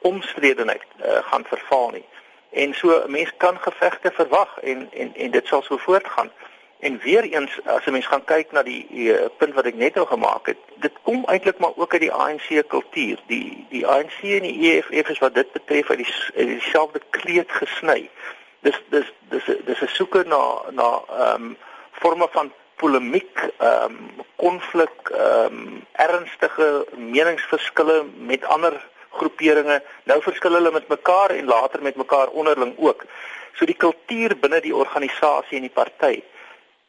[0.00, 2.04] omstredenheid uh, gaan verval nie.
[2.50, 6.30] En so 'n mens kan gevegte verwag en en en dit sal so voortgaan.
[6.78, 9.94] En weer eens as 'n mens gaan kyk na die, die punt wat ek net
[9.94, 13.18] nou gemaak het, dit kom eintlik maar ook uit die ANC kultuur.
[13.26, 18.10] Die die ANC en die EFF is wat dit betref uit die dieselfde kleed gesny.
[18.60, 21.56] Dis dis dis dis 'n soeke na na ehm um,
[21.92, 28.76] forme van polemiek, ehm um, konflik, ehm um, ernstige meningsverskille met ander
[29.10, 29.82] groeperinge.
[30.04, 33.04] Nou verskil hulle met mekaar en later met mekaar onderling ook.
[33.54, 36.22] So die kultuur binne die organisasie en die party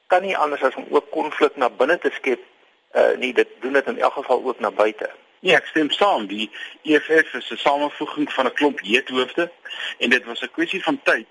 [0.08, 2.42] kan nie anders as om ook konflik na binne te skep
[2.96, 5.10] uh nie dit doen dit in elk geval ook na buite.
[5.40, 6.28] Ja, ek stem saam.
[6.28, 6.50] Die
[6.84, 9.52] EFF is 'n samevoeging van 'n klomp heethoofde
[9.98, 11.28] en dit was 'n kwessie van tyd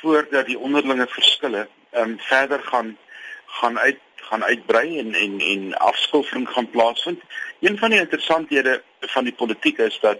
[0.00, 2.98] voordat die onderlinge verskille ehm um, verder gaan
[3.60, 7.20] gaan uit gaan uitbrei en en en afskoffing gaan plaasvind.
[7.60, 10.18] Een van die interessanthede van die politiek is dat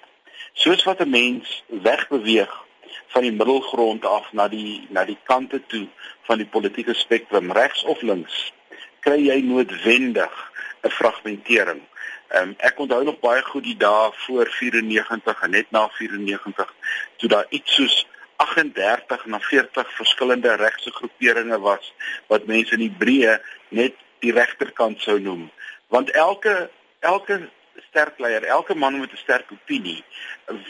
[0.53, 2.53] soos wat 'n mens wegbeweeg
[3.07, 5.87] van die middelgrond af na die na die kante toe
[6.22, 8.53] van die politieke spektrum regs of links,
[9.01, 11.81] kry jy noodwendig 'n fragmentering.
[12.35, 16.75] Um, ek onthou nog baie goed die dae voor 94 en net na 94
[17.16, 21.92] toe daar iets soos 38 na 40 verskillende regse groeperinge was
[22.27, 23.94] wat mense in Hebreë net
[24.25, 25.51] die regterkant sou noem.
[25.92, 26.70] Want elke
[27.01, 27.40] elke
[27.88, 30.05] sterk leier elke man met 'n sterk opinie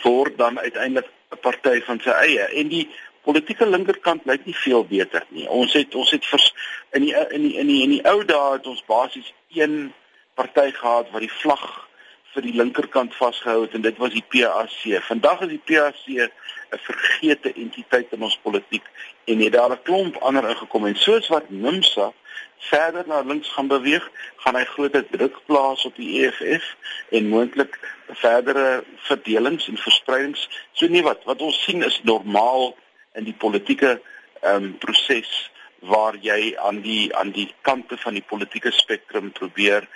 [0.02, 2.44] word dan uiteindelik 'n party van sy eie.
[2.60, 2.88] En die
[3.22, 5.48] politieke linkerkant lyk nie veel beter nie.
[5.48, 6.54] Ons het ons het vers,
[6.90, 9.92] in die in die in die in die ou dae het ons basies een
[10.34, 11.88] party gehad wat die vlag
[12.36, 14.76] vir die linkerkant vasgehou het en dit was die PAC.
[15.08, 18.86] Vandag is die PAC 'n vergete entiteit in ons politiek
[19.24, 22.12] en het daar 'n klomp ander ingekom en soos wat NIMSA
[22.58, 26.76] verder na links gaan beweeg, gaan hy groter druk plaas op die EFF
[27.10, 30.48] en moontlik verdere verdelings en verspreidings.
[30.72, 32.76] So nie wat wat ons sien is normaal
[33.14, 34.00] in die politieke
[34.40, 39.88] ehm um, proses waar jy aan die aan die kante van die politieke spektrum probeer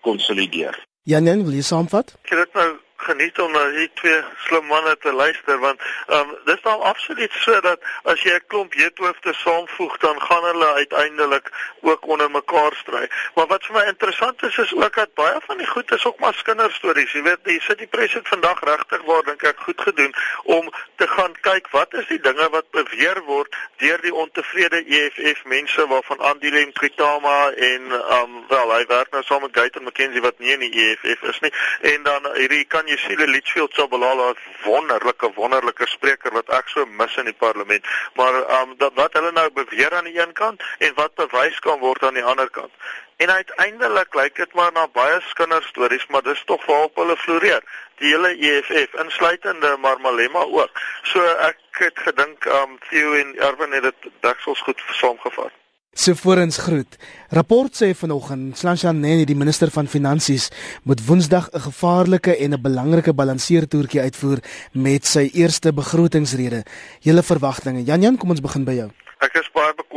[0.00, 0.76] konsolideer.
[1.08, 2.10] Janen, wil jy saamvat?
[2.28, 2.68] Ek het nou
[3.06, 7.60] geniet om na hierdie twee slim manne te luister want um, dis dan absoluut so
[7.60, 13.08] dat as jy 'n klomp jeethoofde saamvoeg dan gaan hulle uiteindelik ook onder mekaar stry.
[13.34, 16.18] Maar wat vir my interessant is is ook dat baie van die goed is ook
[16.18, 17.12] maar kinderstories.
[17.12, 21.06] Jy weet, jy sit die president vandag regtig waar dink ek goed gedoen om te
[21.06, 26.24] gaan kyk wat is die dinge wat beweer word deur die ontevrede EFF mense waarvan
[26.30, 30.64] Andile Mkritama en um, wel hy werk nou saam met Gaitan McKenzie wat nie in
[30.66, 31.52] die EFF is nie
[31.94, 37.16] en dan hierdie kan sien Litchfield Sobalala is wonderlike wonderlike spreker wat ek so mis
[37.16, 37.84] in die parlement.
[38.14, 41.78] Maar um, dat wat hulle nou beweer aan die een kant en wat bewys kan
[41.78, 42.72] word aan die ander kant.
[43.18, 47.62] En uiteindelik lyk dit maar na baie kinderstories, maar dis tog waarop hulle floreer.
[47.98, 50.82] Die hele EFF insluitende Marmalema ook.
[51.02, 55.57] So ek het gedink um, Theo en Erwin het dit daksels goed saamgevat.
[55.92, 56.96] So voorins groet.
[57.28, 60.50] Rapport sê vanoggend Slanshan Nene, die minister van Finansies,
[60.84, 64.38] moet Woensdag 'n gevaarlike en 'n belangrike balanseertoertjie uitvoer
[64.72, 66.62] met sy eerste begrotingsrede.
[67.00, 67.84] Julle verwagtinge.
[67.84, 68.90] Jan Jan, kom ons begin by jou.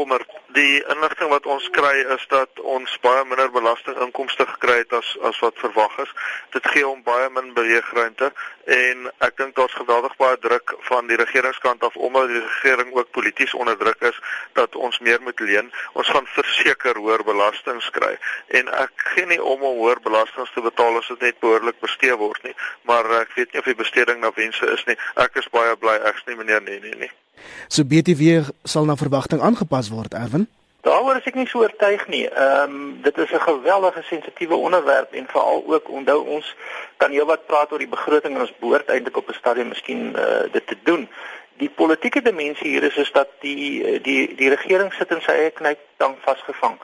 [0.01, 0.29] Bekommerd.
[0.47, 5.37] Die inligting wat ons kry is dat ons baie minder belastinginkomste gekry het as as
[5.45, 6.09] wat verwag is.
[6.55, 8.31] Dit gee hom baie min beweegruimte
[8.77, 13.13] en ek dink daar's geweldig baie druk van die regeringskant af omdat die regering ook
[13.13, 14.17] polities onder druk is
[14.57, 15.69] dat ons meer moet leen.
[15.93, 18.15] Ons gaan verseker hoër belastings kry
[18.57, 22.17] en ek gee nie om om hoër belastings te betaal as dit net behoorlik bestee
[22.25, 22.57] word nie,
[22.89, 24.97] maar ek weet nie of die besteding na wense is nie.
[25.21, 27.17] Ek is baie bly ek's nie meneer nee nee nee.
[27.67, 30.47] So BTW sal na verwagting aangepas word, Erwin.
[30.81, 32.25] Daaroor is ek nie so oortuig nie.
[32.25, 36.55] Ehm um, dit is 'n geweldige sensitiewe onderwerp en veral ook onthou ons
[36.97, 40.51] kan heelwat praat oor die begroting en ons behoort eintlik op 'n stadium miskien uh,
[40.51, 41.09] dit te doen.
[41.57, 45.51] Die politieke dimensie hier is is dat die die die regering sit in sy eie
[45.51, 46.79] knyp dan vasgevang.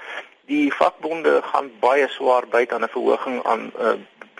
[0.45, 3.97] Die vakbonde gaan baie swaar byt aan 'n verhoging aan uh,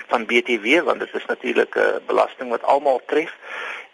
[0.08, 3.34] van BTW want dit is natuurlik 'n uh, belasting wat almal tref.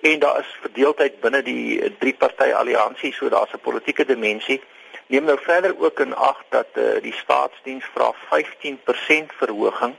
[0.02, 4.62] En daar is verdeeldheid binne die drie party alliansie so daar's 'n politieke dimensie.
[5.08, 9.96] Neem nou verder ook in ag dat uh, die staatsdiens vra 15% verhoging.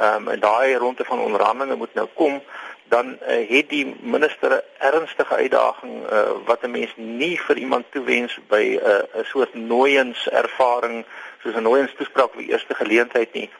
[0.00, 2.42] Um, en daai ronde van onderhandelinge moet nou kom.
[2.88, 7.84] Dan uh, het die minister 'n ernstige uitdaging uh, wat 'n mens nie vir iemand
[7.90, 11.04] toewens by 'n uh, soort nooiens ervaring
[11.42, 13.50] soos 'n nooiens toespraak vir eerste geleentheid nie.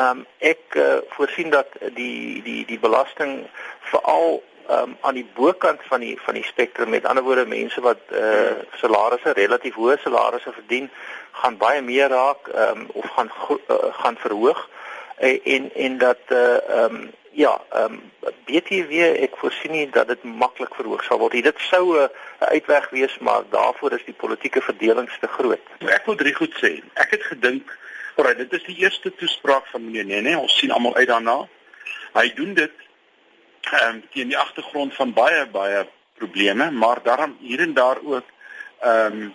[0.00, 0.84] Ehm um, ek uh,
[1.16, 3.32] voorsien dat die die die belasting
[3.92, 8.00] veral um, aan die bokant van die van die spektrum met ander woorde mense wat
[8.08, 10.90] uh, salarisse relatief hoë salarisse verdien
[11.42, 14.68] gaan baie meer raak um, of gaan uh, gaan verhoog.
[15.20, 17.10] Uh, en en dat uh, um,
[17.42, 18.00] ja um,
[18.48, 22.08] BTW ek voorsien nie dat dit maklik verhoog sal word dit sou 'n
[22.38, 25.64] uitweg wees maar daarvoor is die politieke verdeling te groot.
[25.78, 26.78] Ek wil drie goed sê.
[26.94, 27.78] Ek het gedink
[28.20, 30.34] Alraai, dit is die eerste toespraak van meneer Nene.
[30.38, 31.38] Ons sien almal uit daarna.
[32.12, 32.74] Hy doen dit
[33.70, 35.86] ehm um, teen die agtergrond van baie baie
[36.20, 38.28] probleme, maar daarom hier en daar ook
[38.80, 39.34] ehm um,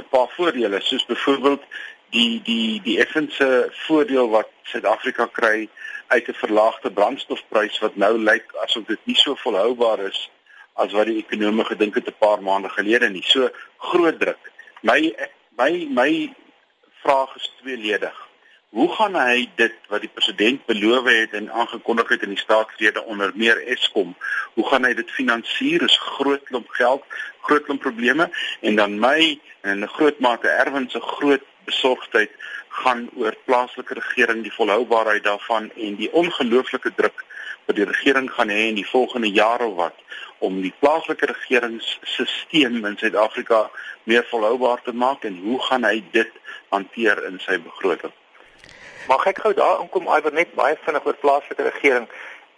[0.00, 1.62] 'n paar voordele, soos byvoorbeeld
[2.10, 5.68] die die die effense voordeel wat Suid-Afrika kry
[6.06, 10.30] uit 'n verlaagde brandstofprys wat nou lyk asof dit nie so volhoubaar is
[10.72, 13.22] as wat die ekonome gedink het 'n paar maande gelede nie.
[13.22, 14.50] So groot druk.
[14.82, 15.14] My
[15.56, 16.34] my my
[17.04, 18.16] vraag is tweeledig.
[18.74, 23.04] Hoe gaan hy dit wat die president beloof het en aangekondig het in die staatsrede
[23.04, 24.16] onder meer Eskom,
[24.56, 25.84] hoe gaan hy dit finansier?
[25.86, 27.04] Is groot klomp geld,
[27.46, 32.32] groot klomp probleme en dan my en 'n groot mate Erwin se groot besorgdheid
[32.68, 37.24] gaan oor plaaslike regering, die volhoubaarheid daarvan en die ongelooflike druk
[37.66, 39.98] wat die regering gaan hê in die volgende jare of wat
[40.38, 43.70] om die plaaslike regeringsstelsel in Suid-Afrika
[44.04, 46.30] meer volhoubaar te maak en hoe gaan hy dit
[46.68, 48.12] hanteer in sy begroting?
[49.08, 52.08] Mag ek gou daar inkom Iwer net baie vinnig oor plaaslike regering.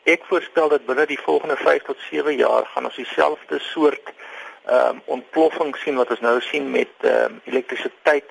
[0.07, 4.13] Ek voorspel dat binne die volgende 5 tot 7 jaar gaan ons dieselfde soort
[4.67, 8.31] ehm um, ontploffing sien wat ons nou sien met ehm um, elektrisiteit.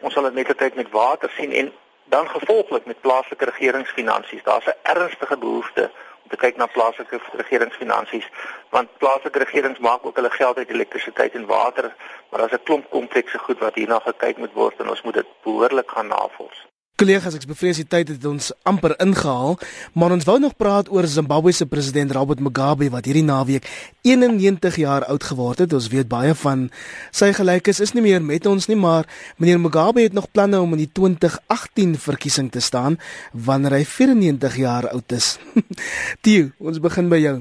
[0.00, 1.72] Ons sal dit net met water sien en
[2.12, 4.42] dan gevolglik met plaaslike regeringsfinansies.
[4.42, 5.90] Daar's 'n ernstige behoefte
[6.28, 8.28] te kyk na plaaslike regeringsfinansies
[8.70, 11.94] want plaaslike regerings maak ook hulle geld uit elektrisiteit en water,
[12.30, 15.26] maar daar's 'n klomp komplekse goed wat hierna gekyk moet word en ons moet dit
[15.42, 16.66] behoorlik gaan navors.
[16.94, 19.56] Kollegas, ek bevrees die tyd het ons amper ingehaal,
[19.98, 23.66] maar ons wou nog praat oor Zimbabwe se president Robert Mugabe wat hierdie naweek
[24.06, 25.74] 91 jaar oud geword het.
[25.74, 26.62] Ons weet baie van
[27.10, 29.10] sy gelykes is nie meer met ons nie, maar
[29.42, 33.00] meneer Mugabe het nog planne om in die 2018 verkiesing te staan
[33.34, 35.34] wanneer hy 94 jaar oud is.
[36.22, 37.36] Tio, ons begin by jou.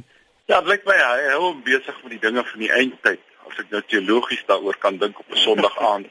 [0.49, 3.21] Ja, dit lyk my hy hou besig met die dinge van die eindtyd.
[3.45, 6.09] As ek nou teologies daaroor kan dink op 'n Sondag aand.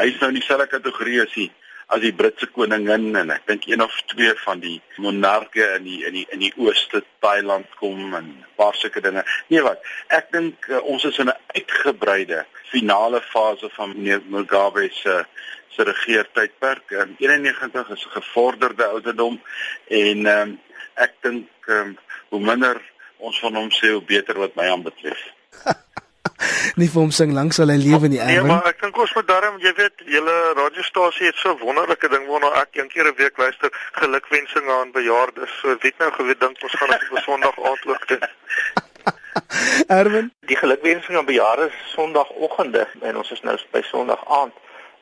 [0.00, 1.50] Hy is nou in dieselfde kategorie as hy
[1.90, 5.98] as die Britse koningin en ek dink een of twee van die monarge in die
[6.06, 9.24] in die in die ooste Thailand kom en 'n paar sulke dinge.
[9.48, 14.88] Nee wat, ek dink uh, ons is in 'n uitgebreide finale fase van meneer Mugabe
[14.92, 15.24] se
[15.68, 16.90] se regeertydperk.
[16.90, 19.40] Um, 91 is 'n gevorderde ouderdom
[19.88, 20.60] en um,
[20.94, 22.80] ek dink um, hoe minder
[23.16, 25.20] ons van hom sê hoe beter wat my aanbetref.
[26.76, 28.46] nie vir hom sing lank sal hy lewe nie, Erwin.
[28.46, 32.26] Nee, maar ek dink ons moet daarom, jy weet, julle radiostasie het so wonderlike ding
[32.30, 35.58] waarna ek een keer 'n week luister, gelukwensinge aan bejaardes.
[35.60, 38.24] So weet nou geweet dink ons gaan op 'n Sondag aand ook doen.
[40.00, 44.52] Erwin, die gelukwensinge aan bejaardes Sondagoggende en ons is nou by Sondag aand.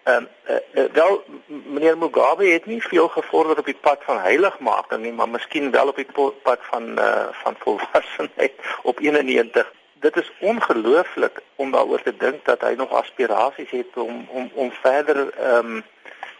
[0.08, 4.20] Ehm um, uh, uh, wel meneer Mugabe het nie veel gevorder op die pad van
[4.20, 6.06] heiligmaking nie, maar miskien wel op die
[6.42, 8.52] pad van uh, van volwassenheid
[8.82, 14.26] op 91 dit is ongelooflik om daaroor te dink dat hy nog aspirasies het om
[14.30, 15.84] om om verder ehm um,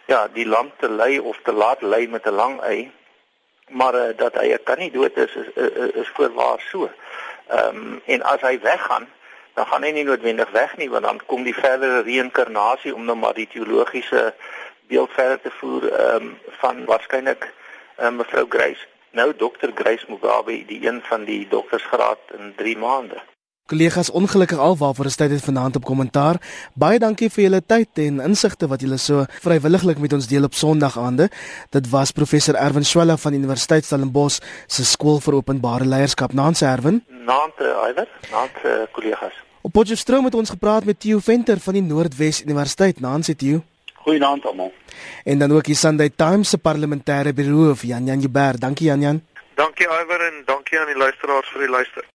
[0.05, 2.91] ja, die land te lei of te laat lei met 'n lang ei.
[3.69, 6.89] Maar uh, dat hy kan nie dood is is is, is voorwaar so.
[7.47, 9.07] Ehm um, en as hy weggaan,
[9.53, 13.17] dan gaan hy nie noodwendig weg nie want dan kom die verdere reïnkarnasie om nou
[13.17, 14.33] maar die teologiese
[14.87, 17.53] beeld verder te voer ehm um, van waarskynlik
[17.99, 23.21] uh, mevrou Grace nou dokter Grace Mugabe die een van die doktersgraad in 3 maande.
[23.69, 26.39] Kollegas, ongelukkig alwaarvoor is tyd het vanaand op kommentaar.
[26.73, 30.57] Baie dankie vir julle tyd en insigte wat julle so vrywilliglik met ons deel op
[30.57, 31.27] Sondag aande.
[31.69, 36.33] Dit was professor Erwin Swela van Universiteit Stellenbosch se skool vir openbare leierskap.
[36.33, 37.03] Naanse Erwin.
[37.29, 38.09] Naanse Iwer.
[38.31, 39.37] Naanse kollegas.
[39.61, 42.99] Op Potchefstroom het ons gepraat met Theo Venter van die Noordwes Universiteit.
[42.99, 43.61] Naanse Theo.
[44.01, 44.73] Goeienaand almal.
[45.23, 48.57] En dan ook die Sunday Times se parlementêre bureau, Jan Jan Jubber.
[48.59, 49.21] Dankie Jan Jan.
[49.53, 52.05] Dankie Iwer en dankie aan die luisteraars vir die luister.